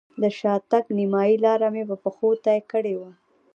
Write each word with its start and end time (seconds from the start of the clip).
د 0.21 0.23
شاتګ 0.39 0.83
نیمایي 0.97 1.35
لاره 1.45 1.67
مې 1.73 1.83
په 1.89 1.95
پښو 2.03 2.29
طی 2.45 2.59
کړې 2.71 2.95
وه. 2.99 3.11